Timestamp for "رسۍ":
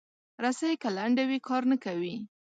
0.43-0.73